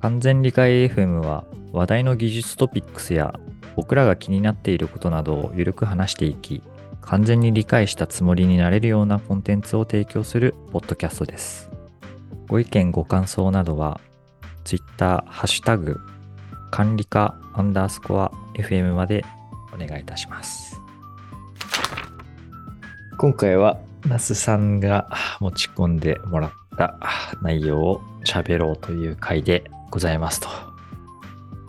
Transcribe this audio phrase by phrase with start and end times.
[0.00, 3.38] 完全理解 FM は話題の技術トピックスや
[3.76, 6.62] 僕らが気になっていることなどをゆるく話していき、
[7.02, 11.70] 完全に理解したつもりになれるようなコンテンツを提供するポッドキャストです。
[12.48, 14.00] ご意見ご感想などは
[14.64, 16.00] Twitter、ハッシュタグ、
[16.70, 19.22] 管理課アンダースコア FM まで
[19.74, 20.80] お願いいたします。
[23.18, 26.98] 今回は那須さんが持ち込んでもらった
[27.42, 30.48] 内容を喋ろうという回でございますと。
[30.48, 30.66] おはよ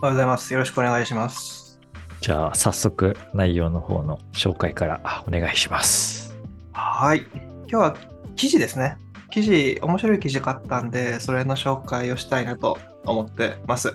[0.10, 0.52] ございます。
[0.52, 1.80] よろしくお願いします。
[2.20, 6.36] じゃあ早速内容の方の紹介からお願いします。
[6.72, 7.26] はい。
[7.66, 7.96] 今日は
[8.36, 8.96] 記事ですね。
[9.32, 13.92] 記事、面白い記事買ったんで、それの紹介をしたいなと思ってます。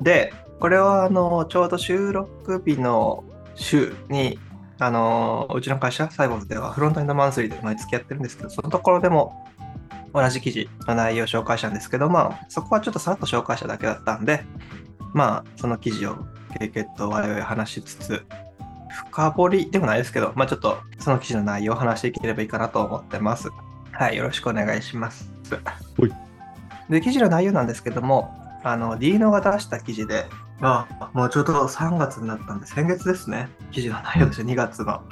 [0.00, 3.22] で、これはあのちょうど収録日の
[3.54, 4.36] 週に、
[4.80, 9.47] あのうちの会社、サイボーズではフロントエンドマンスリーで毎月やってるんですけど、そのところでも
[10.12, 14.44] 同じ記事の内容を紹介したんですけど、まあ、そこはちょっとさらっと紹介しただけだったんで、
[15.14, 16.16] まあ、その記事を
[16.58, 18.26] 経験と我々話しつつ、
[19.10, 23.48] 深掘りでもないですけど、まあちょっとその記事の内容を話していければいいかなと思ってます。
[23.92, 25.30] はい、よろしくお願いします。
[25.50, 25.58] は
[26.06, 26.28] い
[26.90, 28.34] で、記事の内容なんですけども、
[28.64, 30.26] あの、D ノが出した記事で、
[30.60, 35.02] あ、もうちょうど3月になったんで、先月ですね、記事の内容として2月の。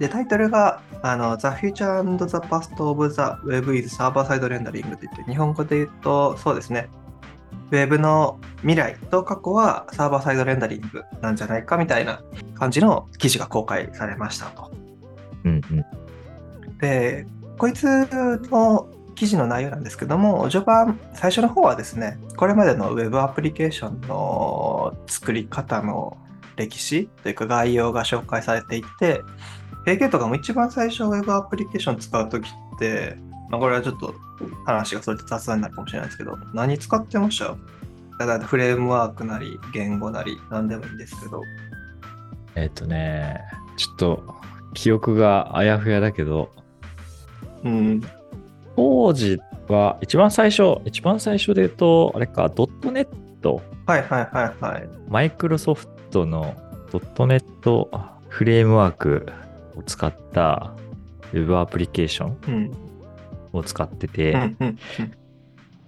[0.00, 6.88] で、タイトルが、あの、The Future and the Past of the Web is Server-Side Rendering って言って、日本語で言うと、そうですね、
[7.70, 12.22] ウェブの未来と過去はサーバーサイドレンダリングなんじゃないかみたいな
[12.54, 14.72] 感じの記事が公開されましたと。
[15.44, 15.84] うんうん。
[16.78, 17.26] で、
[17.58, 17.84] こいつ
[18.50, 26.16] の記事の内容なんですけども、序盤、最初の方はですね、これまでのウェブアプリケーションの作り方の
[26.56, 29.22] 歴史というか概要が紹介されていて、
[29.86, 33.16] AK とかも一番最初ウェブアプリケーション使うときって、
[33.50, 34.14] まあ、これはちょっと
[34.64, 37.56] 話がそれて雑談になるかもしれないですけど、何使ってました？
[38.18, 41.42] だからフレームワークなり、言語なり、何でもいいんですけど。
[42.54, 43.40] えっ、とね、
[43.76, 44.34] ちょっと
[44.74, 46.50] 記憶があやふやだけど、
[47.64, 48.02] うん。
[48.76, 53.08] 当時は一番最初、一番最初で言うと、あれか、ドットネッ
[53.40, 54.88] ト、はいはいはいはい。
[55.08, 56.54] マイクロソフトの
[56.92, 57.90] ドットネット
[58.28, 59.26] フレームワーク
[59.80, 60.74] を使った
[61.32, 62.72] ウェブアプリケーションうん。
[63.52, 64.78] を使ってて、うんうん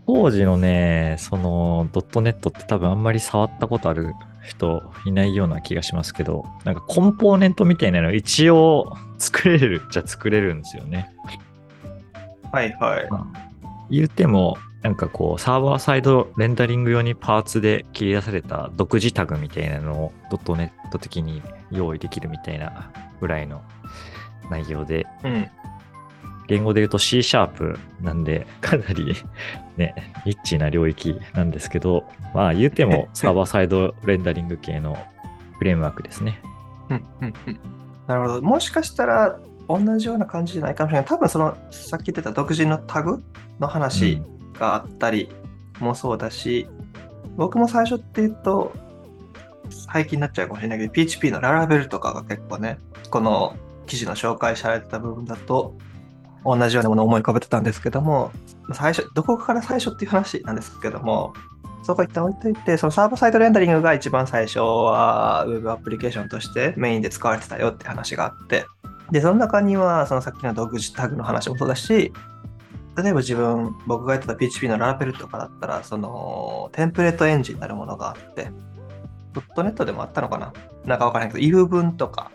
[0.04, 4.14] 当時のね、そのドットネットって多分あんまり触ったことある
[4.44, 11.14] 人いないような気がしますけど、なんかコンポーネントみたいなの一応作れるじゃ作れるんですよね。
[12.50, 13.08] はいはい。
[13.90, 23.62] 言っても、なんかこうサーバーサイドレンダリング用にパーツで切り出された独自タグみたいなのをドットネット的に用意できるみたいなぐらいの
[24.52, 25.48] 内容で、うん。
[26.48, 29.16] 言語で言うと C シャープなんで、かなり
[29.76, 32.04] ね、ニッチな領域なんですけど、
[32.34, 34.96] まあ言うても サーバーサイドレンダリング系の
[35.58, 36.40] フレームワークですね。
[36.90, 37.58] うんうんうん
[38.06, 38.42] なるほど。
[38.42, 41.06] もしかしたら同じような感じじゃないかもしれない。
[41.06, 43.22] 多分そのさっき言ってた独自のタグ
[43.60, 44.20] の話
[44.58, 45.30] があったり
[45.78, 46.68] もそうだし、
[47.36, 48.72] 僕も最初って言うと
[49.70, 52.78] 最近になっちゃうかもしれないけど、PHP のララベルとかが結構ね、
[53.10, 53.54] この
[53.86, 55.74] 記事の紹介されてた部分だと
[56.44, 58.32] 同じようなものを思い浮かべてたんですけども、
[58.72, 61.34] 最初、どこから最初っていう話なんですけども、
[61.84, 68.66] そこ一旦置いといて、そのサーバーサイドレンダリングが一番最初は Web アプリケーションとしてメインで使われてたよって話があって、
[69.10, 72.12] で、その中にはそのさっきの独自タグの話もそうだし、
[72.96, 78.50] 例えば自分、僕がやってた PHP のララベルとかだったら、そのテンプレートエンジンになるものがあって、
[79.32, 80.52] ドットネットでもあったのかな？
[80.84, 82.30] なんかわからないけど、if 文とか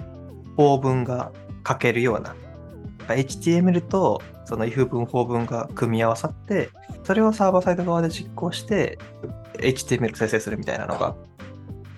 [0.58, 1.32] for 文が
[1.66, 2.36] 書けるような。
[3.08, 6.70] HTML とその if 文、for 文が組み合わさって、
[7.04, 8.98] それをサーバーサイド側で実行して、
[9.60, 11.16] HTML 生成するみたいなのが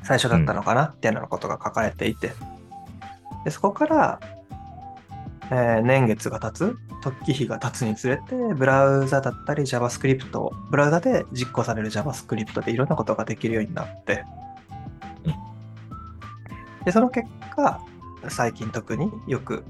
[0.04, 2.32] 最初だったのかな、っていうようなことが書かれていて。
[3.46, 4.20] で、そこから、
[5.52, 14.26] えー年月が経つ、時日が経つにつれて、ブラウザだったり JavaScript を、ブラウザで実行される JavaScript でいろんなことができるようになって、
[16.84, 17.80] で、その結果、
[18.28, 19.64] 最近特によく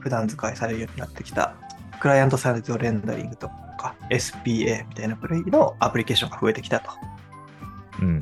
[0.00, 1.54] 普段使いされるようになってきた、
[2.00, 6.90] クライアントサイドレンダリングとか SPA みたいなプレイのアプリケーションが増えてきたと。
[8.00, 8.20] うん。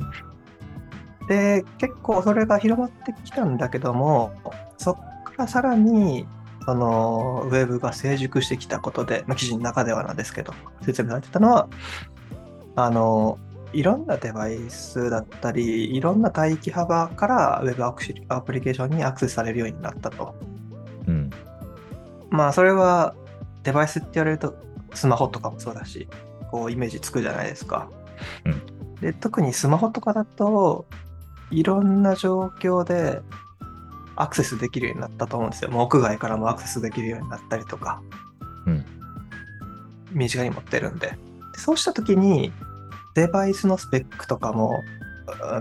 [1.27, 4.33] で、結構それが広まってきたんだけども、
[4.77, 6.25] そっからさらに、
[6.65, 11.69] その、ウェブが成熟してきたことで、まあ、記事の中ではなんですけど、説明されてたのは、
[12.75, 13.39] あの、
[13.73, 20.35] いろんなデバイスだったり、いろんな帯域幅からウェブアクシアプリケーションにアクセスされるようになったと。
[21.07, 21.29] うん。
[22.29, 23.15] まあ、それは
[23.63, 24.55] デバイスって言われると、
[24.93, 26.07] スマホとかもそうだし、
[26.51, 27.89] こう、イメージつくじゃないですか。
[28.45, 30.85] うんで、特にスマホとかだと、
[31.51, 33.21] いろんな状況で
[34.15, 35.71] アクセスできるようになったと思うんですよ。
[35.71, 38.01] もう屋外からもアクセスできるようになったりとか、
[38.65, 38.85] うん
[40.11, 41.07] 身近に持ってるんで。
[41.09, 41.17] で
[41.59, 42.51] そうしたときに、
[43.19, 44.81] デバイスのスペックとかも、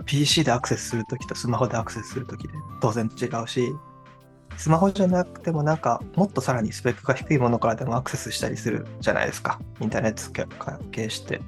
[0.06, 3.72] PC でアクセスするときとスマホでアクセスするときで当然違うし、
[4.56, 9.60] スマホじゃなくてもなんかもっとさらにスペックが低いものからでもアクセスしたりするじゃないですか。
[9.80, 11.40] インターネット関係して。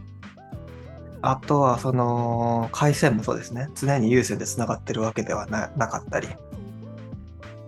[1.23, 3.69] あとはその回線もそうですね。
[3.77, 6.29] 常に有線でつながってるわけではなかったり、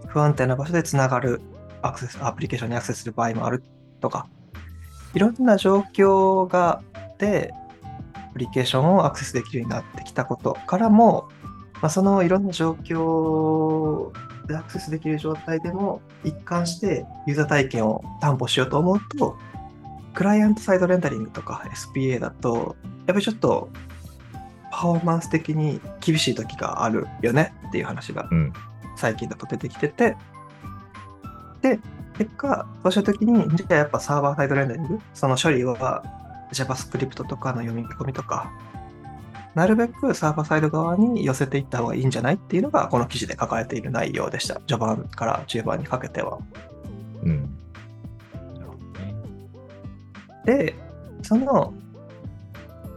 [0.08, 1.40] 不安定な場所でつながる
[1.80, 3.62] アクセス、アプリケーションにアクセスする場合もある
[4.00, 4.26] とか、
[5.14, 6.82] いろんな状況が
[7.18, 7.52] で、
[8.32, 11.28] プリケーションをアクセスできるようになってきたことからも、
[11.80, 14.12] まあ、そのいろんな状況
[14.46, 19.36] でアクセスできる状態でも一貫してユーザー体験を担保しようと思うと、
[20.14, 22.76] クライアントサイドレンダリングとか SPA だと、
[23.06, 23.68] やっぱりちょっと
[24.70, 28.52] パフォーマンス的に厳しい時があるよねっていう話がうん。
[28.96, 30.16] 最近だと出てきてて、
[31.60, 31.78] で、
[32.18, 36.02] 結果、そうしたときに、じゃあやっぱサーバーサイドレンダリング、その処理は
[36.52, 38.50] JavaScript とかの読み込みとか、
[39.54, 44.60] なるべくサーバーサイド側に寄せていった方がいいんじゃないっていうのが、この記事で書かれている内容でした。
[44.66, 46.38] 序盤から中盤にかけては。
[47.22, 47.58] うん。
[50.44, 50.74] で、
[51.22, 51.74] その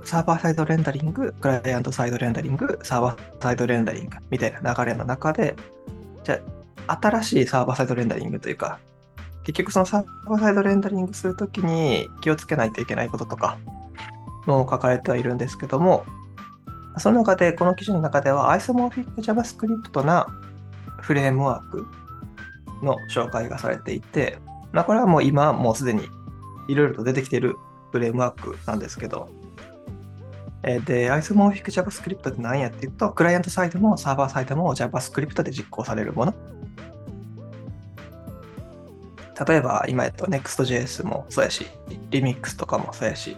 [0.03, 5.55] サーバーサイドレンダリング、クライアントサイドレンダリング、サーバーサイドレンダリングみたいな流れの中で、
[6.23, 6.39] じゃ
[6.87, 8.79] あ、新しいサーバーサイドレンダリングというか、
[9.45, 13.57] 結局そのサーバーサイドレンダリングするときに気をつけないといけないこととか
[14.45, 16.05] も書かれてはいるんですけども、
[16.97, 20.27] その中で、この記事の中では、アイソモーフィック JavaScript な
[21.01, 21.87] フレームワーク
[22.81, 24.39] の紹介がされていて、
[24.71, 26.07] まあ、これはもう今、もうすでに
[26.67, 27.55] いろいろと出てきている
[27.91, 29.29] フレームワークなんですけど、
[30.63, 36.33] えで、アイソモーフィック JavaScript って何やっていうと、クライアントサイドもサーバーサイドも JavaScript で実行されるもの。
[39.47, 41.65] 例えば、今やと Next.js もそうやし、
[42.09, 43.35] Remix とかもそうやし。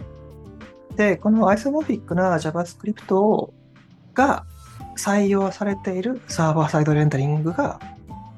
[0.96, 3.52] で、このアイソモーフィックな JavaScript を
[4.14, 4.44] が
[4.96, 7.78] 採用されているサーバーサイドレンダリングが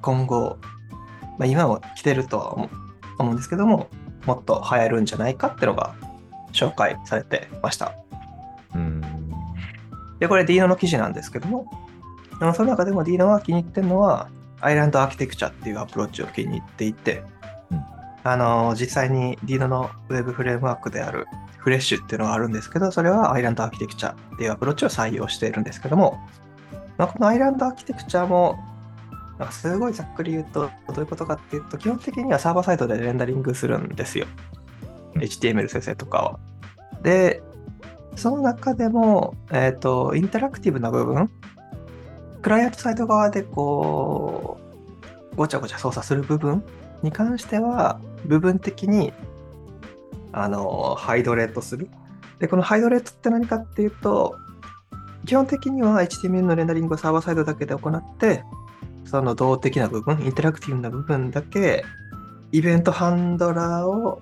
[0.02, 0.58] 今後、
[1.38, 2.54] まあ、今も来てるとは
[3.18, 3.88] 思うんですけども、
[4.26, 5.94] もっと流行るんじゃないかってのが
[6.52, 7.94] 紹介されてました。
[8.74, 9.00] うん。
[10.18, 11.66] で、これ Dino の記事なんですけども、
[12.54, 14.28] その中でも Dino が気に入ってるのは、
[14.60, 17.40] Island Architecture っていうアプローチを気に入っていて、うん
[18.22, 21.26] あの実際に Deno のウェブフレームワークである
[21.58, 26.20] フレッシュっていうのがあるんですけど、それは Island Architecture っていうアプローチを採用しているんですけども、
[26.98, 28.58] まあ、この Island Architecture も、
[29.38, 34.26] なんかすごいざっくり言うと、どういうことかっていうと、基本的には server side でレンダリングするんですよ。
[34.54, 34.60] うん
[35.14, 36.38] HTML 生成とかは。
[37.02, 37.42] で、
[38.16, 41.30] その中でも、えっ、と、インタラクティブな部分、
[42.42, 44.58] クライアントサイド側でこ
[45.32, 46.64] う、ごちゃごちゃ操作する部分
[47.02, 49.12] に関しては、部分的に、
[50.32, 51.88] あの、ハイドレートする。
[52.38, 54.36] で、このハイドレートって何かっていうと、
[55.26, 58.44] 基本的には HTML のレンダリングをサーバーサイドだけで行って、
[59.04, 61.84] その動的な部分、インタラクティブな部分だけ、
[62.52, 64.20] イベントハンドラーを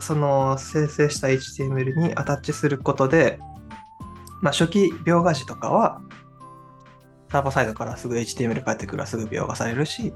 [0.00, 3.38] その生成した HTML にアタッチすることで、
[4.40, 6.00] まあ、初期描画時とかは、
[7.30, 10.12] サーバーサイドからすぐ HTML 返ってくるらすぐ描画されるし、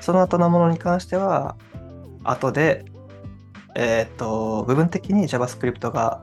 [0.00, 1.56] その後のものに関しては、
[2.24, 2.84] 後で、
[3.74, 6.22] えっ、と、部分的に JavaScript が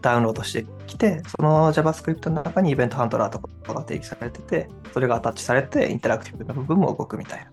[0.00, 7.46] ダウンロードしてきて、その JavaScript の中にイベントハンドラーとかが定義されてて、それがアタッチされてインタラクティブな部分も動くみたい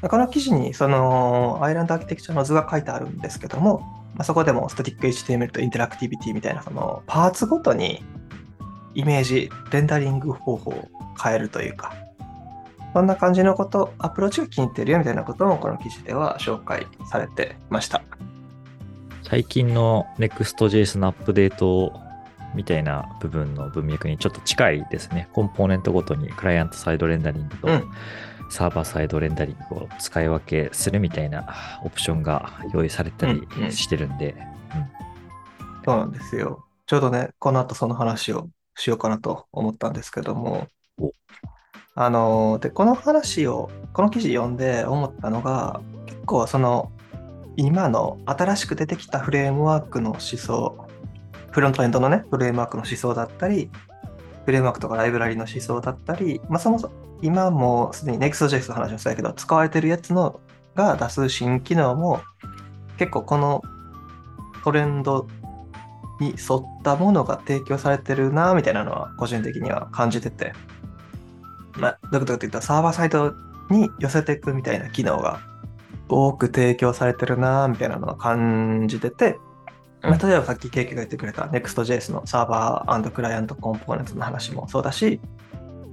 [0.00, 0.08] な。
[0.08, 3.80] この記事にそのアイランドアーキテクチャの図が書いてあるんですけども、
[4.14, 8.04] まあ、そこでもスタティック HTML とインタラクティビティみたいなそのパーツごとに
[8.94, 10.88] イメージ、レンダリング方法を
[11.22, 11.94] 変えるというか、
[12.92, 18.02] そんな感じのこと、アプローチが気に入ってるよみたいなこともこの記事では紹介されてました。
[19.22, 21.92] 最近の Next.js のアップデート
[22.54, 25.28] みたいな部分の文脈にちょっと近いですね。
[25.32, 27.90] コンポーネントごとに client side rendering とうん
[28.50, 31.46] server side rendering を使い分けするみたいな
[31.84, 34.34] オプションが用意されたりしてるんで、
[35.84, 36.64] そうなんですよ。
[36.86, 40.68] ちょうどね、この後その話をしようかなと思ったんですけども
[40.98, 41.12] お、
[42.00, 46.92] あの、で、この話を、この記事読んで思ったのが、結構その、
[47.56, 50.86] 今の新しく出てきたフレームワークの思想、
[51.50, 53.68] フロントエンドのね、フレームワークの思想だったり、
[54.44, 60.38] フレームワークとかライブラリの思想だったり、まあ、そもそも今もすでに Next.js の話もそうやけど、使われてるやつの
[60.76, 62.20] が出す新機能も、
[62.96, 63.60] 結構この
[64.62, 65.26] トレンド
[66.20, 70.52] に沿ったものが提供されてるなみたいなのは個人的には感じてて、
[71.78, 73.34] まあ、どういうことかっていうとサーバーサイト
[73.70, 75.40] に寄せていくみたいな機能が
[76.08, 79.38] 多く提供されてるなみたいなのは感じてて、
[80.02, 85.20] まあ、例えばさっきケイキが言ってくれた Next.js のサーバークライアントコンポーネントの話もそうだし、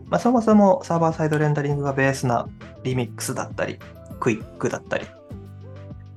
[0.07, 2.47] まあ、そもそも server side rendering がベースな
[2.83, 3.79] リミックスだったり、
[4.19, 5.05] Qwik だったり。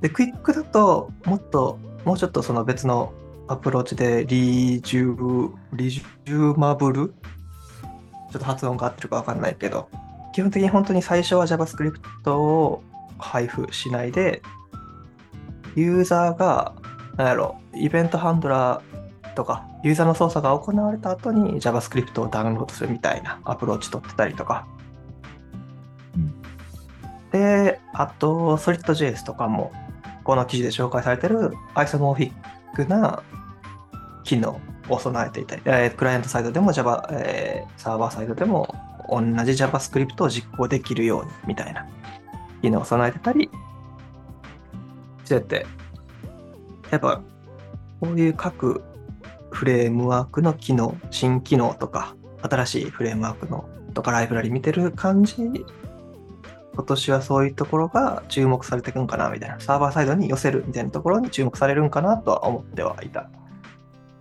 [0.01, 3.13] で、クイックだともっと、もうちょっとその別の
[3.49, 9.89] アプローチでリジュ resumable ちょっと発音が合ってるかわかんないけど、
[10.33, 12.83] 基本的に本当に最初は JavaScript を
[13.19, 14.43] 配布しないで、
[15.75, 16.75] ユーザーが、
[17.17, 24.67] なんやろ、 event handlerーとか、ユーザーの操作が行われた後に JavaScript をダウンロードするみたいなアプローチ取ってたりとか。
[26.17, 26.35] うん、
[27.31, 29.73] で、あと、SolidJS とかも、
[30.25, 33.23] この記事で紹介されてるアイソモーフィックな
[34.25, 38.75] 機能を備えていたり、え、クライアントサイドでも Java、え、サーバーサイドでも
[39.09, 41.87] 同じ JavaScript を実行できるようにみたいな
[42.63, 43.51] 機能を備えてたり
[45.25, 45.67] してて、
[46.91, 47.21] やっぱ
[48.01, 48.83] こういう各
[49.51, 55.37] フレームワークの機能、新機能とか、新しいフレームワークのとかライブラリ見てる感じ、
[56.75, 63.29] 今年はそういうところが注目されていくんかなみたいな、サーバーサイドに寄せるみたいなところに注目されるんかなとは思ってはいた。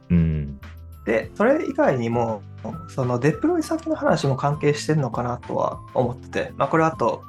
[0.10, 0.60] うん。
[1.06, 2.42] で、それ以外にも、
[2.90, 7.24] そのデプロイ先の話も関係してるのかなとは思ってて、まあこれはあと、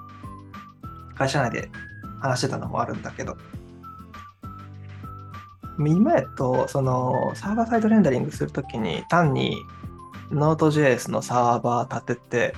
[1.14, 1.70] 会社内で
[2.20, 3.37] 話してたのもあるんだけど、
[5.78, 9.56] 今やと、そのサーバーサイドレンダリングするときに単に
[10.30, 12.54] Node.js のサーバー立てて、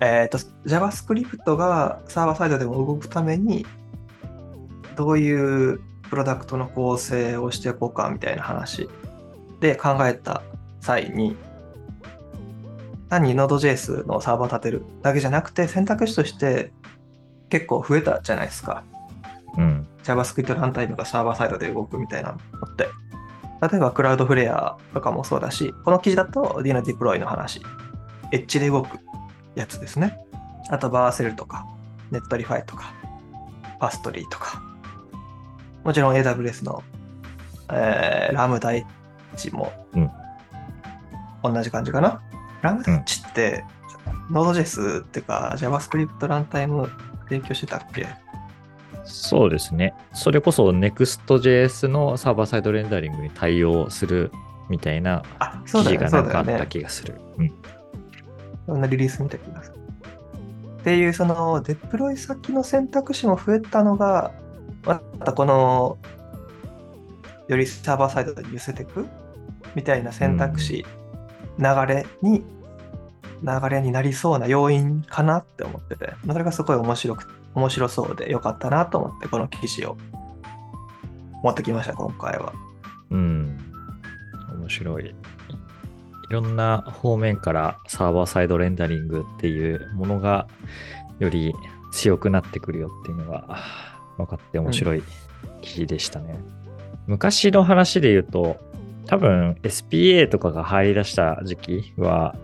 [0.00, 3.66] えっ、ー、と、JavaScript がサーバーサイドでも動くために、
[4.96, 8.88] どういうプロダクトの構成をしていこうかみたいな話
[9.60, 10.42] で考えた
[10.80, 11.36] 際に、
[13.08, 16.72] 単に Node.js のサーバー立てるだけじゃなくて、選択肢として
[17.48, 18.84] 結構増えたじゃないですか。
[19.56, 19.86] うん。
[20.04, 22.88] JavaScript ランタイムがサーバーサイドで動くみたいなのって。
[23.60, 27.60] 例えば、 Cloudflare とかもそうだし、この記事だと Deno Deploy の話、
[28.30, 28.98] エッジで動く
[29.56, 30.16] やつですね。
[30.70, 31.66] あと、 Vercel とか、
[32.10, 32.92] Netlify とか、
[33.80, 34.62] Fastly とか、
[35.88, 36.82] もちろん AWS の、
[37.72, 39.72] えー、 Lambda@Edge も、
[41.42, 42.20] 同じ感じかな？
[42.60, 43.64] ラムダエッジって、
[44.28, 46.90] うん、Node.js っていうか JavaScript ランタイム
[47.30, 48.06] 提供してたっけ？
[49.06, 49.94] そうですね。
[50.12, 54.30] それこそ Next.js のサーバーサイドレンダリングに対応する
[54.68, 55.22] みたいな
[55.64, 57.18] 記事がなんかあった気がする。
[57.38, 57.52] うん。
[58.66, 59.78] そんなリリース見た気がする。
[60.80, 64.34] っていう、そのデプロイ先の選択肢も増えたのが、
[64.84, 65.98] またこの、
[67.48, 69.06] よりサーバーサイドに寄せていく
[69.74, 70.84] みたいな選択肢、
[71.58, 72.44] うん、流れに、
[73.42, 79.96] 流れになりそうな要因かなって思ってて、それがすごい面白く面白そうでよかったなと思って、この記事を
[81.42, 82.52] 持ってきました、今回は。
[83.10, 83.58] うん。
[84.60, 85.06] 面白い。
[85.06, 90.46] いろんな方面からサーバーサイドレンダリングっていうものが
[91.18, 91.54] より
[91.90, 93.58] 強くなってくるよっていうのが
[94.18, 95.02] 分かって面白い
[95.62, 96.34] 記事でしたね。
[96.34, 96.42] うん、
[97.06, 98.56] 昔の話で言うと、
[99.06, 102.36] 多分 SPA とかが入り出した時期は、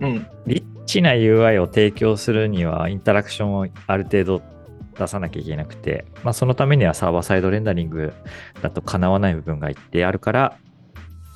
[0.00, 4.42] うん、リッチな UI を提供するにはインタラクションをある程度
[4.98, 8.12] 出さなきゃいけなくて、まあ、そのためにはサーバーサイドレンダリング
[8.62, 10.56] だと叶わない部分が一定あるから、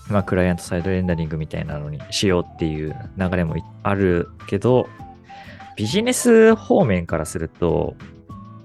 [0.08, 4.88] まあ、クライアントサイドレンダリングみたいなのにしようっていう流れもあるけど、
[5.76, 7.96] ビジネス方面からすると、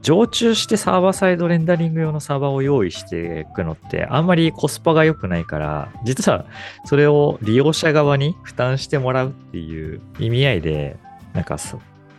[0.01, 6.45] 常駐してサーバーサイドレンダリング用のサーバーを用意していくのってあんまりコスパが良くないから、実は
[6.85, 10.97] それを利用者側に負担してもらうっていう意味合いで、
[11.33, 11.57] なんか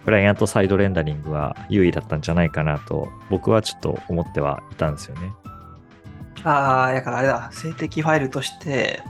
[0.04, 5.32] クライアントサイドレンダリングは優位だったんじゃないかなと僕はちょっと思ってはいたんですよね。
[6.44, 9.02] ああ、だからあれだ、静的ファイルとして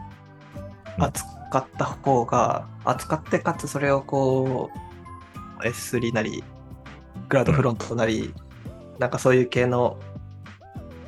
[0.98, 4.70] 扱った方が、扱ってかつそれをこ
[5.62, 6.42] う S3 なり、
[7.28, 8.34] クラウドフロントなり、
[9.00, 9.98] なんかそういう系の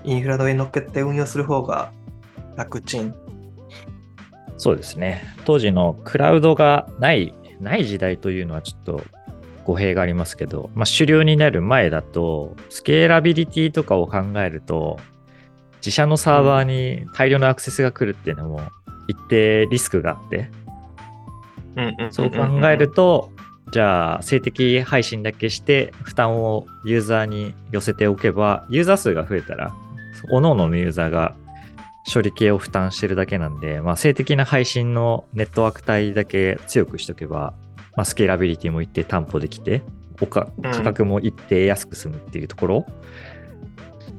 [0.02, 1.92] インフラの上に乗っけて運用する方が
[2.56, 3.14] 楽ちん。
[4.56, 5.22] そうですね。
[5.44, 9.02] 当時のクラウドがない、ない時代というのはちょっと
[9.64, 14.98] 語弊がありますけど、まあ、主流になる前だと、スケーラビリティとかを考えると、
[15.76, 18.62] 自社のサーバーに大量のアクセスが来るっていうのも
[19.08, 20.50] 一定リスクがあって、
[22.10, 23.30] そう考えると、
[23.72, 29.74] じゃあ、静的配信だけして負担をユーザーに寄せておけば、ユーザー数が増えたら、
[30.28, 31.34] 各々のユーザーが
[32.12, 37.54] 処理系を負担してるだけなんで、まあ、性的な配信のネットワーク帯だけ強くしとけば、
[37.96, 39.82] まあ、スケーラビリティも一定担保できて、
[40.30, 40.50] 価
[40.82, 42.86] 格も一定安く済むっていうところ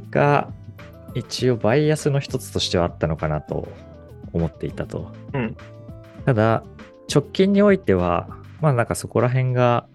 [0.09, 0.49] が、
[1.13, 3.67] 一応バイアスの一つとしてはあったのかなと
[4.33, 5.13] 思っていたと。
[5.33, 5.55] うん、
[6.25, 6.63] ただ、
[7.13, 8.27] 直近においては、
[8.63, 9.87] まあなんかそこら辺が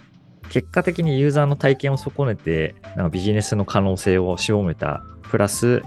[0.51, 5.81] 結果的にユーザーの体験を損ねて、なんかビジネスの可能性をしぼめた、プラス、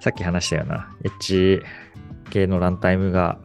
[0.00, 1.62] さっき話したような、エッジ
[2.30, 3.38] 系のランタイムが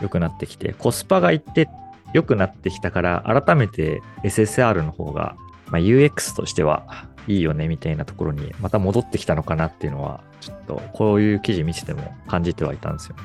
[0.00, 1.68] 良くなってきて、コスパがいって
[2.14, 5.34] 良くなってきたから、改めて SSR の方が、
[5.66, 13.22] まあ、UX としてはいいよねみたいなところにまた戻ってきたのかなっていうのは、ちょっとこういう記事見てても感じてはいたんですよね。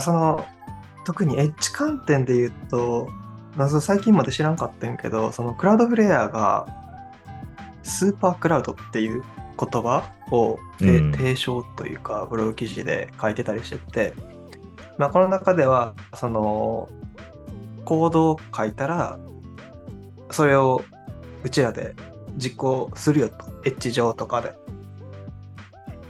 [0.00, 0.46] その
[1.04, 3.08] 特にエッジ観点で言うと、
[3.56, 6.66] 謎最近まで知らんかったんけど、そのクラウドフレアが
[7.82, 9.22] スーパークラウドっていう
[9.58, 14.14] 言葉を、うん、提唱というかブログ記事で書いてたりしてて、
[14.98, 16.88] まあ、この中ではその
[17.84, 19.18] コードを書いたら
[20.30, 20.84] それを
[21.44, 21.94] うちらで
[22.36, 24.54] 実行するよとエッジ上とかで。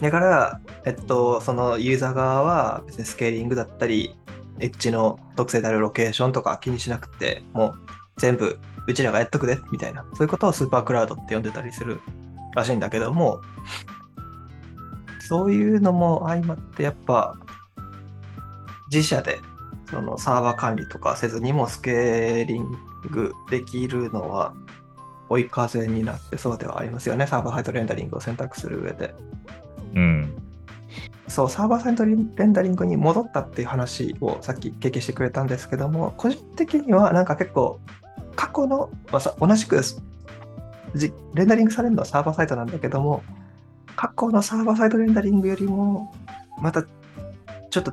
[0.01, 4.17] だから、えっと、そのユーザー側は別にスケーリングだったり
[4.62, 7.75] エッジの特性であるロケーションとか気にしなくて、もう
[8.16, 12.00] 全部うちらがやっとくで、みたいな、そういうことをスーパークラウドって呼んでたりする
[12.54, 13.40] らしいんだけども、
[15.28, 17.37] そういうのも相まってやっぱ
[18.92, 19.40] 自社で
[19.88, 22.66] そのサーバー管理とかせずにもスケーリン
[23.11, 24.54] グできるのは
[25.28, 29.14] 追い風になってそうではありますよね、サーバーサイトレンダリングを選択する上で。
[29.95, 30.51] うん。
[31.29, 37.81] そう、サーバーサイトレンダリングに戻ったっていう話をさっき経験してくれたんですけども、個人的にはなんか結構
[38.37, 39.81] 過去の、まあ、同じく
[41.35, 43.23] レンダリングされるのはサーバーサイトなんだけども、
[43.97, 46.15] 過去のサーバーサイトレンダリングよりも、
[46.61, 47.93] またちょっと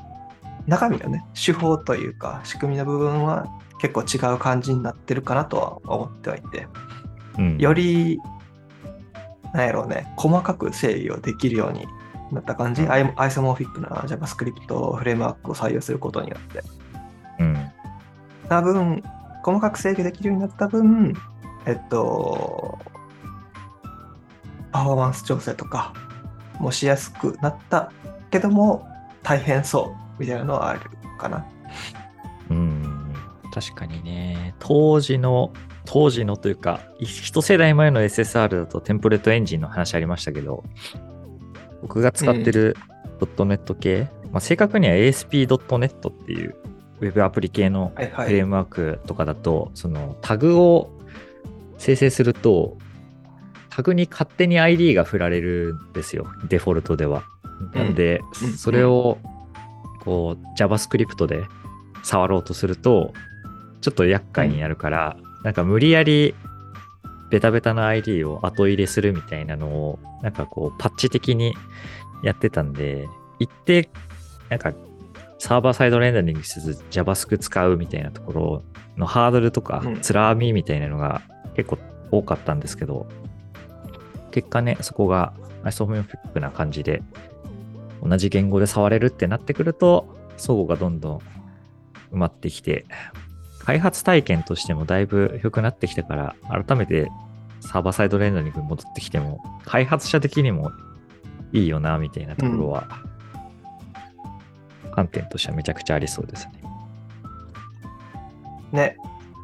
[0.68, 3.48] 中身のね、手法というか仕組みの部分は
[3.80, 6.68] 結構違う感じになってるかなとは思ってはいて、
[7.38, 8.20] うん、より、
[9.54, 11.88] なんやろうね、細かく整理をできるように
[12.36, 16.63] なった感じ、うん、アイソモーフィックな JavaScript フレームワークを採用することによって。
[17.39, 17.72] うん。
[18.48, 19.04] 多分、
[19.44, 21.13] 細かく制御できるようになった分、
[21.65, 22.80] えっと、
[24.72, 25.94] パフォーマンス調整とか
[26.60, 27.92] もしやすくなった
[28.32, 28.88] けども、
[29.24, 30.82] 大変そうみたいなのはある
[31.18, 31.46] かな。
[32.50, 33.13] うん、
[33.54, 35.54] 確かにね、当時の
[35.92, 40.63] 当時のというか、一世代前の SSR だとテンプレートエンジンの話ありましたけど、
[41.82, 42.76] 僕が使ってる
[43.20, 46.56] ドットネット系、まあ、正確には ASP.NET っていう
[47.02, 50.92] ウェブアプリ系のフレームワークとかだと、はいはい、そのタグを
[51.78, 52.78] 生成すると、
[53.70, 57.24] タグに勝手に ID が振られるんですよ、デフォルトでは。
[57.74, 59.18] なんで、うん、それを
[60.02, 61.44] こう JavaScript で
[62.04, 63.13] 触ろうとすると、
[63.82, 66.36] ちょっと厄介になるから、うん、なんか無理やり
[67.30, 71.56] ベタベタな ID を後入れするみたいなのを、なんかこう、パッチ的に
[72.24, 73.08] やってたんで、
[73.39, 73.89] 一定、
[74.50, 74.74] なんか、
[75.38, 78.63] サーバーサイドレンダリングせず JavaScript 使うみたいなところ
[78.98, 81.22] のハードルとか、つらみみたいなのが
[81.56, 81.78] 結構
[82.12, 83.08] 多かったんですけど、
[84.32, 87.02] 結果ね、そこがアイソフィックな感じで、
[88.04, 91.18] 同じ言語で触れるってなってくると、相互がどんどん
[92.12, 92.86] 埋まってきて、
[93.70, 97.12] 開発体験としてもだいぶ良くなってきたから、改めて
[97.62, 100.72] サーバーサイドレンダリングに戻ってきても、開発者的にも
[101.52, 102.88] いいよな、みたいなところは、
[104.96, 106.54] 観点としてはめちゃくちゃありそうですね。
[108.72, 108.98] ね。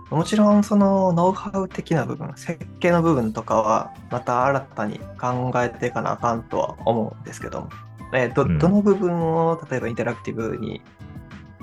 [0.10, 7.70] もちろんそのノウハウ的な部分、設計の部分とかはまた新たに考えていかなあかんとは思うんですけども、
[8.12, 10.82] えどどの部分を例えばインタラクティブに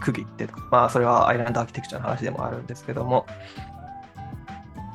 [0.02, 3.26] 区切ってとか、まあそれはアイランドアーキテクチャの話でもあるんですけども、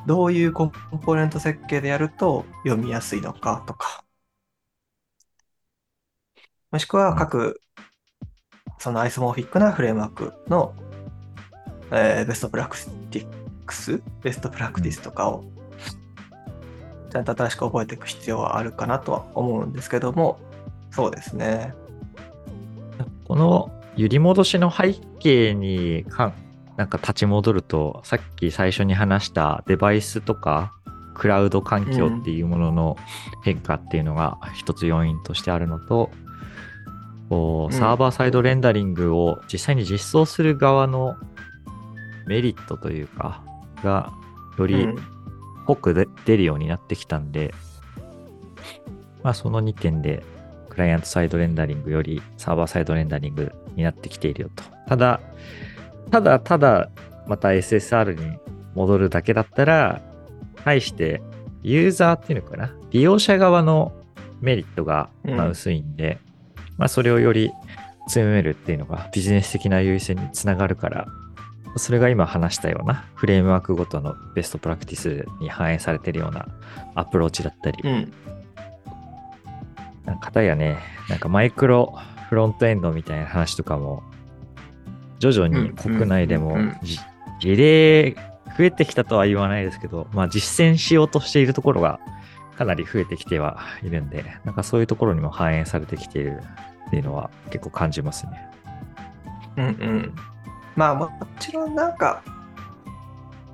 [0.06, 4.04] どういうコンポーネント設計でやると読みやすいのかとか、
[6.70, 7.60] もしくは各、
[8.78, 10.74] そのアイソモーフィックなフレームワークの、
[11.90, 12.76] えー、ベストプラク
[13.10, 13.26] ティ
[13.66, 15.44] クス、ベストプラクティスとかを、
[17.10, 20.38] ちゃんと新しく覚えていく必要はあるかなとは思うんですけども、
[20.90, 21.74] そうですね。
[23.26, 26.32] この揺り戻しの背景にか
[26.76, 30.72] なんか立ち戻るとさっき最初に話したデバイスとか
[31.14, 32.96] クラウド環境っていうものの
[33.42, 36.10] 変化っていうのが一つ要因としてあるのと、
[37.28, 41.16] こうサーバーサイドレンダリングを実際に実装する側の
[42.28, 43.42] メリットというか
[43.82, 44.12] が
[44.58, 44.86] より
[45.66, 47.52] 濃く出るようになってきたんで、
[49.24, 50.22] まあその2点で
[50.68, 54.64] 比クライアントサイドレンダリングよりサーバーサイドレンダリングになってきているよと。
[54.86, 55.20] ただ、
[56.10, 56.90] ただただ
[57.26, 58.38] また SSR に
[58.74, 60.02] 戻るだけだったら、
[60.64, 61.22] 対して
[61.62, 63.92] ユーザーっていうのかな、利用者側の
[64.40, 66.18] メリットがまあ薄いんで、
[66.56, 67.52] うん、まあそれをより
[68.08, 71.06] 強めるっていうのがビジネス的な優位性につながるから、
[71.76, 76.48] それが今話したようなフレームワークごとのベストプラクティスに反映されてるような
[76.94, 77.88] アプローチだったり、う
[80.10, 81.94] ん、かたやね、なんかマイクロ
[82.28, 84.02] フロントエンドみたいな話とかも、
[85.18, 86.56] 徐々に国内でも
[87.40, 88.12] 事例
[88.56, 92.00] 増えてきたとは言わないですけど、まあ実践しようとしているところが
[92.56, 96.42] かなり増えてきてはいるんで、なんかそういうところにも反映されてきている
[96.88, 98.48] っていうのは結構感じますね。
[99.56, 100.14] うんうん。
[100.76, 101.10] まあも
[101.40, 102.22] ちろんなんか、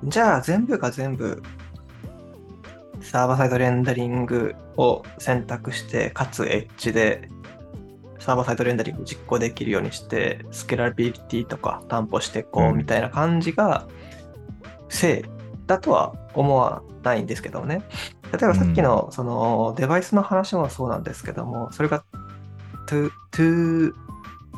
[0.03, 1.41] じゃあ全部が全部
[3.01, 7.29] サーバーサイドレンダリングを選択して、かつエッジで
[8.25, 13.87] サーバーサイドレンダリング実行できるようにして、スケラビリティとか担保していこうみたいな感じが、
[14.89, 15.23] 正
[15.67, 17.83] だとは思わないんですけどもね。
[18.31, 22.03] 例えばさっきのそのデバイスの話もそうなんですけども、それが
[22.87, 23.93] to, to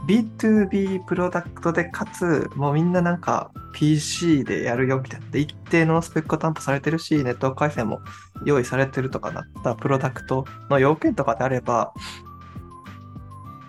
[0.07, 5.25] B2B プロダクトでかつもうみんななんか PC でやるよみたいな。
[5.37, 7.99] 一定のスペックが担保されてるしネットワーク回線も
[8.45, 11.91] 用意されてるとかなったプロダクトの要件とかであれば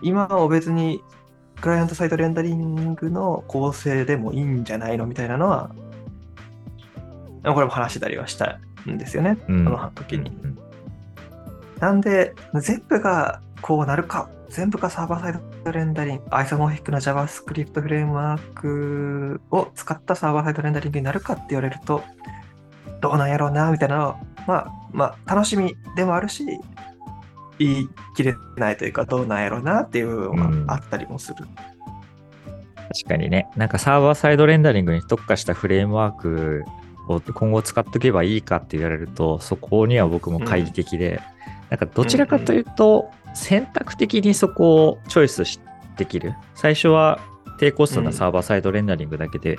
[0.02, 1.02] 今は別に
[1.60, 5.70] クライアントサイトレンダリングの構成でもいいんじゃないのみたいなのは
[7.42, 10.32] これも話したりはしたんですよね、うん、その時に。
[11.80, 14.28] なんで全部がこうなるか。
[14.48, 22.02] 全部がサーバーサイドレンダリング、アイソモフィックな JavaScript フレームワークを使ったサーバーサイドレンダリングになるかって言われると、
[23.00, 26.46] どうなんやろうな、みたいなのは、まあ、まあ、楽しみでもあるし、
[27.58, 31.36] 言い切れないというか、どうなんやろうなっていうのがあったりもする。
[31.40, 31.54] うん、
[32.94, 36.64] 確かにね、なんかサーバーサイドレンダリングに特化したフレームワーク
[37.08, 41.18] を今後使っておけばいいかって言われると、そこには僕も懐疑的で、うん、
[41.70, 45.60] なんかどちらかというと、選択的にそこをチョイス
[45.96, 46.34] できる。
[46.54, 47.20] 最初は
[47.58, 49.58] 低コストなサーバーサイドレンダリングだけで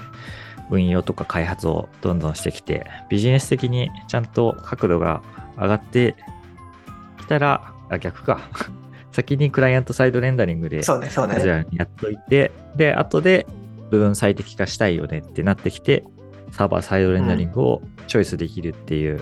[0.71, 5.21] 運用とか開発をどんどんしてきて、ビジネス的にちゃんと角度が
[5.57, 6.15] 上がって
[7.19, 8.41] きたら、あ、逆か。
[9.12, 11.65] 先にクライアントサイドレンダリングで、そうね、そうね。
[11.71, 13.47] やっといて、で、後で
[13.89, 16.04] 部分最適化したいよねってなってきて、
[16.52, 19.19] サーバーサイドレンダリングをチョイスできるっていう、うん、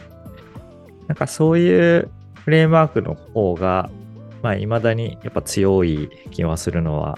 [1.07, 2.09] なんかそういう
[2.43, 3.89] フレームワークの方が
[4.41, 7.17] まあ、未だにやっぱ強い気はするのは、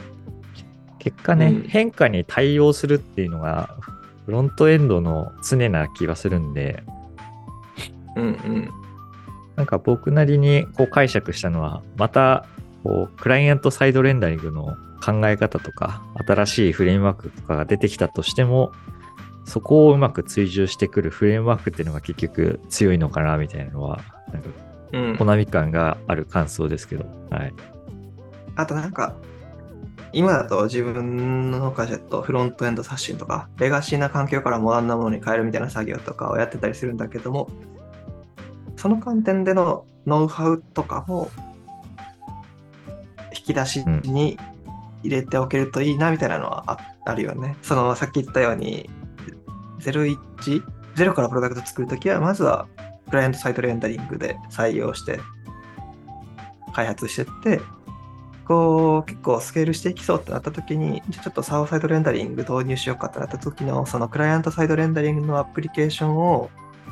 [0.99, 3.75] 結果ね、うん、変化に対応するっていうのが、
[4.25, 6.83] フロントエンドの常な気がするんで、
[8.15, 8.69] うんうん。
[9.59, 12.45] なんか僕なりにこう解釈したのは、また、
[12.81, 18.71] こう、クライアントサイドレンダリングの考え方とか、新しいフレームワークとかが出てきたとしても、
[19.43, 23.99] そこをうまく追従してくるフレームワークっていうのが結局強いのかなみたいなのは、
[24.31, 24.49] なんか
[25.17, 27.53] 好み感がある感想ですけど、はい。
[28.55, 29.13] あとなんか、
[30.13, 37.49] 今だと自分の会社とフロントエンド刷新とか、レガシーな環境からモダンなものに変えるみたいな作業とかをやってたりするんだけども、
[38.79, 41.29] その観点でのノウハウとかも
[43.35, 44.39] 引き出しに
[45.03, 47.57] 入れておけるといいなみたいなのはあるよね。
[47.61, 48.89] そのさっき言ったように、
[49.79, 50.17] 01、
[50.95, 52.67] 0からプロダクト作るときは、まずは
[53.09, 55.19] クライアントサイトレンダリングで採用して
[56.73, 57.59] 開発してって、
[58.45, 66.49] こう結構スケールしていきそうってなった時に、じゃちょっとサーバーサイドレンダリング導入しようかってなった時の、そのクライアントサイドレンダリングのアプリケーションを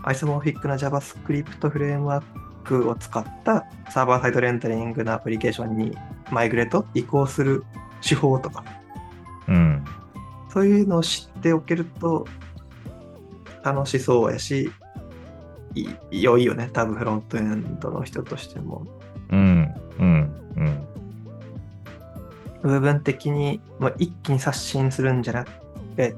[0.08, 2.24] アイソモフィックな JavaScript フレームワー
[2.64, 5.98] クを使ったサーバーサイドレンダリングのアプリケーションに
[6.32, 7.66] マイグレート移行する
[8.02, 8.64] 手法とか、
[9.50, 9.84] うん、
[10.50, 12.26] そういうのを知っておけると
[13.66, 14.72] 楽しそうやし、
[16.10, 18.88] 良いよね、多分フロントエンドの人としても。
[19.30, 20.88] うん、うん、うん。
[22.62, 25.52] 部分的にもう一気に刷新するんじゃなく
[25.98, 26.16] て、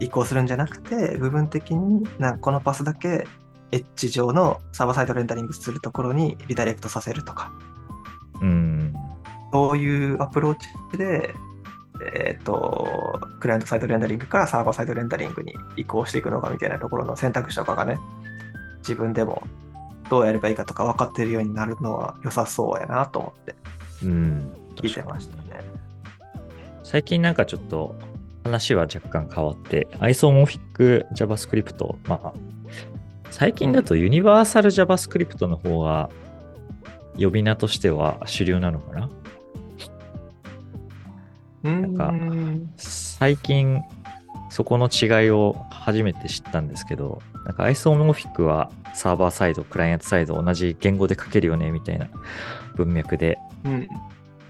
[0.00, 3.26] 移行するんじゃなくて、部分的になんこのパスだけ
[3.72, 7.52] エッジ上のサーバーサイドレンダリングするところにリダイレクトさせるとか。
[8.40, 8.94] うん。
[9.52, 10.56] そういうアプロー
[10.92, 11.34] チで、
[12.14, 17.98] えっ、ー、と、クライアントサイドレンダリングからサーバーサイドレンダリングに移行していくのかみたいなところの選択肢とかがね、
[18.78, 19.42] 自分でも
[20.10, 23.54] どうやればいいかとか分かってるようになるのは良さそうやなと思って
[24.02, 25.64] 聞いてましたね。
[26.84, 27.96] 最近なんかちょっと
[28.46, 32.32] 話は若干変わって、アイソモフィック JavaScript、まあ、
[33.30, 36.08] 最近だとユニバーサル JavaScript の方が
[37.18, 39.10] 呼び名としては主流なのかな？
[41.62, 42.14] なんか
[42.76, 43.82] 最近
[44.50, 52.08] そこの違いを初めて知ったんですけど、なんかアイソモフィックはサーバーサイド、クライアントサイド同じ言語で書けるよねみたいな
[52.76, 53.88] 文脈で、うん。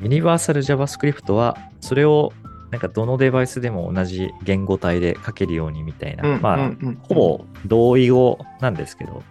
[0.02, 2.32] ユニバーサル JavaScript はそれを
[2.76, 6.98] なんかどのデバイスでも同じ言語体で書けるようにみたいな、うんまあ、うんうん。
[7.08, 9.22] ほぼ同意語なんですけど、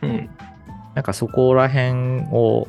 [0.00, 0.30] うん。
[0.94, 2.68] なんかそこら辺を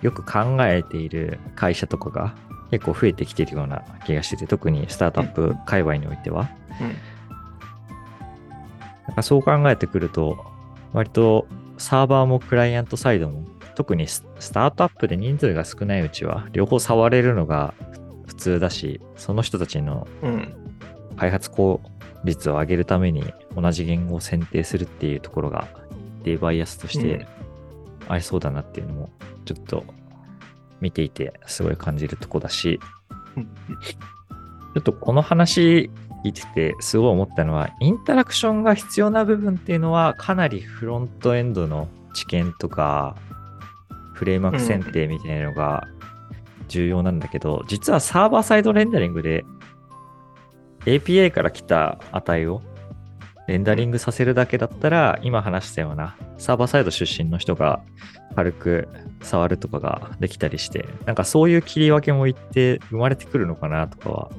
[0.00, 2.34] よく考えている会社とかが
[2.72, 6.48] 結構増えてきてるような気がしてて、特にスタートアップ界隈においては。
[6.80, 6.88] うん。
[9.06, 10.44] なんかそう考えてくると、
[10.92, 11.46] 割と
[11.78, 13.44] サーバーもクライアントサイドも、
[13.76, 18.00] 特にススタートアップで人数が少ないうちは、両方触れるのが普
[18.34, 20.54] 通だし、その人たちのうん。
[21.16, 21.80] 開発効
[22.24, 23.22] 率を上げるために
[23.54, 25.68] 同じ言語を選定するっていうところが
[26.20, 27.26] 一定バイアスとして
[28.08, 29.10] ありそうだなっていうのも
[29.44, 29.84] ちょっと
[30.80, 32.80] 見ていてすごい感じるとこだし。
[33.36, 33.44] うん。
[34.74, 35.90] ちょっとこの話
[36.24, 43.16] 聞いててすごい思ったのはインタラクションが必要な部分っていうのはかなりフロントエンドの知見とか
[44.14, 45.88] フレームワーク選定みたいなのが
[46.72, 49.44] 重要なんだけど、実はサーバーサイドレンダリングで
[50.86, 52.62] API から来た値を
[53.46, 57.82] レンダリングさせるだけだったら、今話したようなサーバーサイド出身の人が
[58.34, 58.88] 軽く
[59.20, 64.30] 触るとかができたりして、なんかそういう切り分けもいって生まれてくるのかなとかは、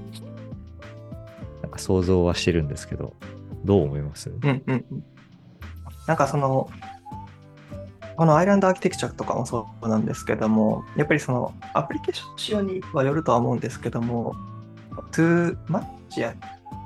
[1.62, 3.14] なんか想像はしてるんですけど、
[3.64, 4.30] どう思います？
[4.30, 4.64] うん。
[6.08, 6.70] なんかその、
[8.16, 14.36] このアイランドアーキテクチャとかもそうなんですけども、やっぱりそのアプリケーション仕様にはよるとは思うんですけども、
[15.12, 16.36] 2マッチやっ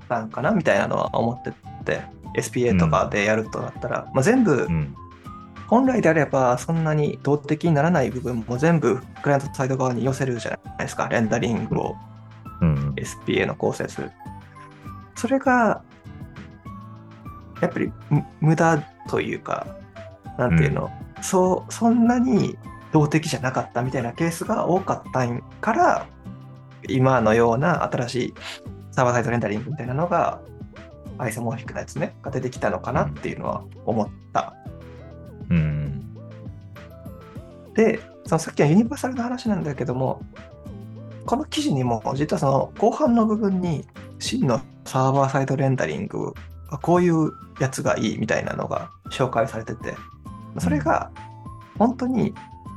[0.07, 1.51] たんかなみたいなのは思って
[1.85, 2.01] て、
[2.35, 4.95] SPA とかでやるとなったら、まあ、全部うん。
[5.67, 11.95] 本来であればそんなに動的にならない部分も全部クライアントサイド側に寄せるじゃないですか、レンダリングを
[12.61, 12.93] うん。
[12.95, 14.11] SPA の構成する。
[15.15, 15.81] それが、
[17.61, 19.67] やっぱりむ無駄というか、
[20.37, 20.89] なんていうの、
[21.21, 22.57] そう、そんなに
[22.93, 25.27] 動的じゃなかったみたいなケースが多かった
[25.61, 26.07] から、
[26.87, 28.33] 今のような新しい
[28.91, 30.41] サーバーサイドレンダリングみたいなのが、
[31.17, 34.53] アイソモーフィックなやつね、が出てきたのかなっていうのは思った。
[35.49, 36.13] うん。
[37.73, 40.21] で、そのさっきのユニバーサルの話なんだけども、
[41.25, 43.85] この記事にも実はその後半の部分に
[44.19, 46.33] 真のサーバーサイドレンダリング
[46.69, 49.95] はこういうやつがいいみたいなのが紹介されてて、
[50.61, 51.11] それが
[51.77, 52.33] 本当に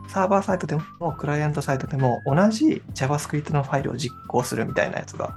[0.08, 5.36] サーバーサイトでもクライアントサイトでも同じ JavaScript のファイルを実行するみたいなやつが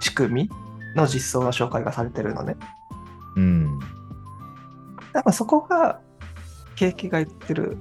[0.00, 0.50] 仕組み
[0.96, 2.56] の実装の紹介がされてるのね。
[3.36, 3.80] うん。
[5.12, 6.00] 多分そこが、
[6.76, 7.76] 景気が言ってる、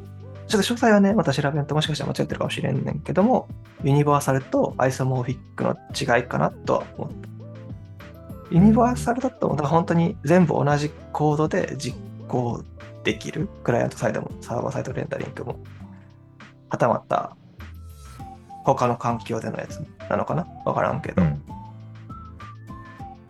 [0.47, 3.47] ちょっと詳細はね、また調べるともしかしたら間違ってるかもしれんねんけども、
[3.83, 5.75] ユニバーサルとアイソモーフィックの
[6.17, 7.29] 違いかなとは思った。
[8.51, 12.63] ユニバーサルだと、だから本当に全部同じコードで実行
[13.03, 13.49] できる。
[13.63, 15.59] クライアントサイドもサーバーサイドレンダリングも。
[16.69, 17.35] はたまた、
[18.63, 20.47] 他の環境でのやつなのかな？
[20.65, 21.21] わからんけど。
[21.21, 21.43] うん。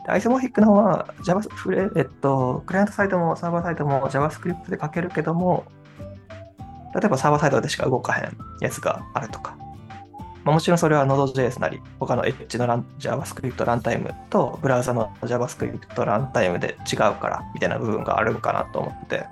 [0.08, 5.64] アイソモーフィックの方は Java フレ、えっと、クライアントサイドもサーバーサイドも JavaScript で書けるけども、
[6.94, 9.56] 例えばサーバーサイドでしか動かへんやつがあるとか。
[10.44, 19.28] まあ、もちろんそれは Node.js なり、他の Edge のラン JavaScript ランタイムとブラウザの JavaScript ランタイムで違うからみたいな部分があるんかなと思って。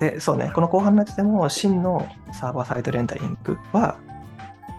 [0.00, 3.98] で、そうね、この後半のやつでも真のサーバーサイドレンダリングは、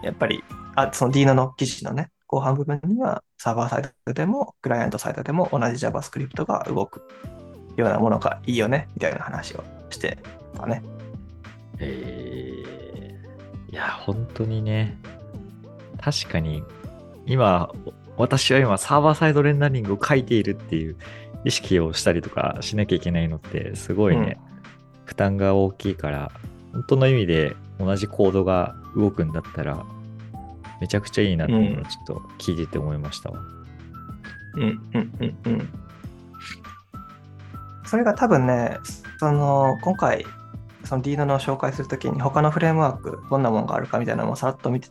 [0.02, 0.42] やっぱり、
[0.74, 7.02] あその Dino の記事のね、後半部分にはサーバーサイドでもクライアントサイドでも同じ JavaScript が動く
[7.76, 10.18] ようなものがいいよね、みたいな話をして
[10.54, 10.82] たね。
[11.78, 13.72] えー。
[13.72, 14.98] いや、本当にね、
[16.00, 16.64] 確かに、
[17.26, 17.70] 今、
[18.16, 20.96] 私は今、サーバーサイドレンダリングを書いているっていう
[21.44, 24.38] 意識をしたりとかしなきゃいけないのって、すごいね、
[25.04, 26.30] 負担が大きいから、
[26.72, 29.84] 本当の意味で同じコードが動くんだったら、
[30.80, 33.40] めちゃくちゃいいなっていうのをちょっと聞いてて思いましたわ。
[34.54, 34.80] うんうん
[35.20, 35.68] うんうん。
[37.86, 38.78] それが多分ね、
[39.18, 40.26] その今回、
[40.84, 44.88] その Dino の紹介するときに他のフレームワーク、どんなものがあるかみたいなのもさらっと見て、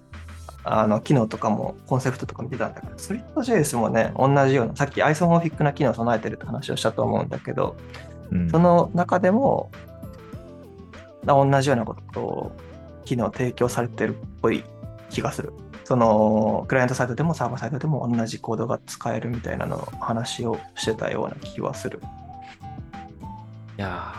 [0.63, 7.75] あの機能とかもコンセプトとか見てたんだけど、Swift.js もね、同じような、さっきアイソモーフィックな機能を備えてるって話をしたと思うんだけど、
[8.31, 9.71] うんその中でも、
[11.25, 12.51] 同じようなことを、
[13.05, 14.63] 機能提供されてるっぽい
[15.09, 15.53] 気がする。
[15.83, 21.99] そのクライアントサイドでもサーバーサイドでも同じコードが使えるみたいなの話をしてたような気はする。
[23.77, 24.13] いや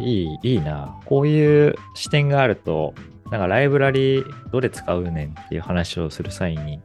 [0.00, 0.98] いい、いいな。
[1.04, 2.94] こういう視点があると、
[3.30, 6.80] なんかライブラリどれ使うねんっていう話をする際に、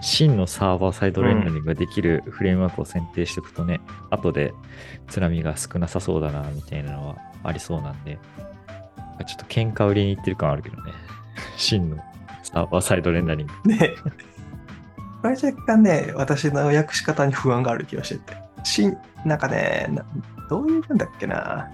[0.00, 3.80] 真のサーバーサイドレンダリングができるフレームワークを選定しておくとね、
[4.10, 4.52] 後で
[5.08, 8.18] 津波が少なさそうだな、みたいなのはありそうなんで、
[9.24, 10.92] ちょっと喧嘩売りに行ってる感あるけどね。
[11.56, 11.96] 真の
[12.42, 13.70] サーバーサイドレンダリング。
[13.70, 13.94] ね
[15.22, 18.36] これ若干ね、私の訳し方に不安がある気がしてて。
[18.64, 20.04] しんなんかねな、
[20.48, 21.68] どういうんだっけな。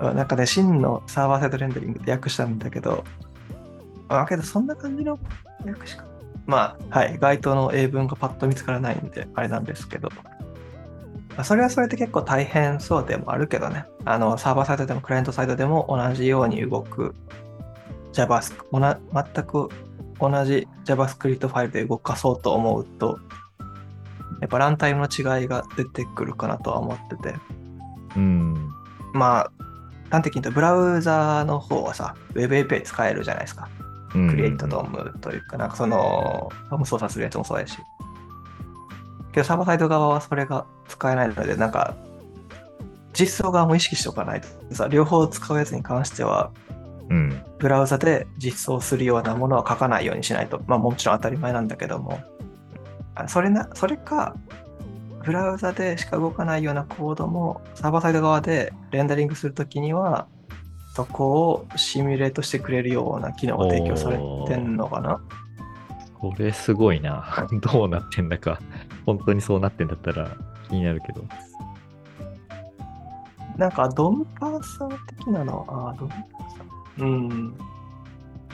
[0.00, 3.04] あなんかね、真のサーバーサイドレンダリングって訳したんだけど、
[4.08, 5.18] あけどそんな感じの
[5.64, 6.04] 訳し方。
[6.46, 10.08] まあ、はい、該当の英文がパッと見つからないんで、あれなんですけど。
[11.38, 13.84] まあそれはそれで結構大変そうでもあるけどね。
[14.04, 17.14] あの、サーバーサイドでもクライアントサイドでも同じように動く
[18.12, 19.68] JavaScript、全く
[20.18, 23.20] 同じ JavaScript ファイルで動かそうと思うと、
[24.40, 27.36] やっぱランタイムの違いが出てくるかなとは思ってて。
[28.16, 28.54] うん。
[29.12, 29.50] まあ、
[30.10, 33.68] 端的に言うと、ブラウザの方はさ、Web API 使えるじゃないですか。
[34.12, 37.78] うんクリエイトドームというか、なんかその、ドーム操作するやつもそうやし。
[39.38, 41.94] けど、サーバーサイド側はそれが使えないので、なんか、
[43.12, 44.48] 実装側も意識しておかないと。
[44.74, 46.50] さ、両方使うやつに関しては、
[47.10, 47.42] うん。
[47.58, 50.62] ブラウザで実装するようなものは書かないようにしないと。
[50.66, 52.20] まあもちろん当たり前なんだけども。
[53.14, 54.36] あそれな、それか、
[55.24, 60.26] ブラウザでしか動かないようなコードもサーバーサイド側でレンダリングするときには、
[60.94, 65.20] そこをシミュレートしてくれるような機能が提供されてんのかな
[66.18, 67.46] これすごいな。
[67.62, 68.58] どうなってんだか。
[69.08, 70.36] 本当にそうなってんだったら
[70.68, 71.24] 気になるけど。
[73.56, 75.64] なんかドンパーサー的なの？
[75.66, 77.02] は、あドンパーサー。
[77.02, 77.54] うん。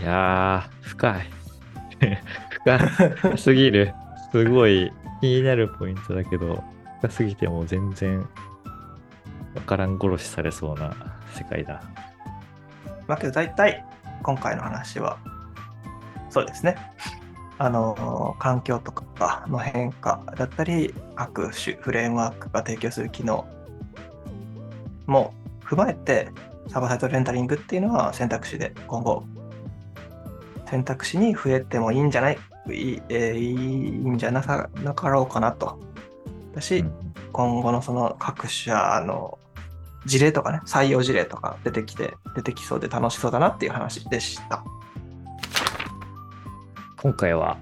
[0.00, 1.30] いやー、深い。
[3.20, 3.92] 深すぎる。
[4.30, 6.62] すごい気になるポイントだけど、
[7.00, 8.20] 深すぎても全然
[9.56, 10.94] わからん殺しされそうな
[11.32, 11.82] 世界だ。
[13.08, 13.84] まあけど大体
[14.22, 15.18] 今回の話は
[16.30, 16.76] そうですね。
[17.58, 23.46] あの環境とかの変化だったり各種フレームワークが提供する機能
[25.06, 25.32] も
[25.64, 26.30] 踏まえて
[26.68, 29.24] サーバーサイトレンダリングっていうのは選択肢で今後
[30.68, 32.38] 選択肢に増えてもいいんじゃない
[32.68, 34.40] いい,、えーいいんじゃな
[34.82, 35.78] なかろうかなと。
[36.54, 39.40] だし、うん今後のその各社の
[40.06, 44.62] 事例とかね、採用事例とか出てきて、出てきそうで楽しそうだなっていう話でした。
[47.04, 47.58] 今回は、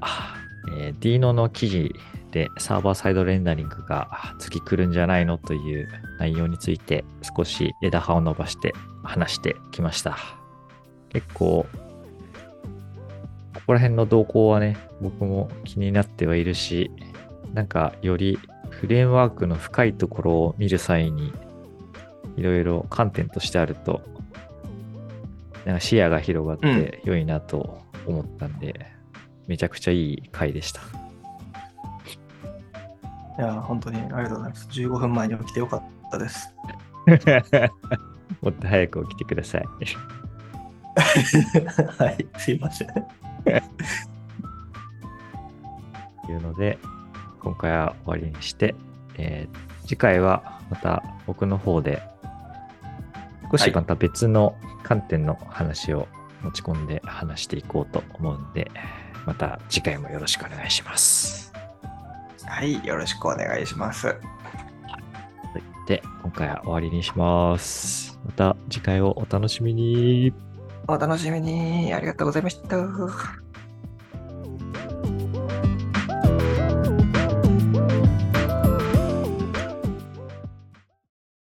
[0.78, 1.92] えー、Dino の記事
[2.30, 5.88] でサーバーサイドレンダリングが次来るんじゃないのという
[6.20, 7.04] 内容について
[7.36, 10.16] 少し枝葉を伸ばして話してきました。
[11.08, 11.66] 結構、
[13.52, 16.92] ここら辺の動向はね、僕も気になってはいるし、
[17.52, 18.38] なんかより
[18.70, 21.32] フレームワークの深いところを見る際に、
[22.36, 24.02] いろいろ観点としてあると、
[25.64, 29.01] なんか視野が広がって良いなと思ったんで、
[29.46, 30.80] めちゃくちゃいい回でした。
[33.38, 34.68] いや、本当にありがとうございます。
[34.68, 36.54] 15分前に起きてよかったです。
[38.40, 39.64] もっと早く起きてください。
[41.98, 42.88] はい、すいません。
[42.88, 42.94] と
[46.30, 46.78] いうので、
[47.40, 48.74] 今回は終わりにして、
[49.16, 52.02] えー次回はまた僕の方で、
[53.50, 56.08] 少しまた別の観点の話を
[56.42, 58.70] 持ち込んで話していこうと思うんで、
[59.26, 61.52] また次回もよろしくお願いします。
[62.44, 64.12] はい、よろしくお願いします。
[64.12, 64.18] と
[65.54, 68.18] 言って、今回は終わりにします。
[68.24, 70.32] また次回をお楽しみに。
[70.88, 71.92] お楽しみに。
[71.94, 73.41] ありがとうございました。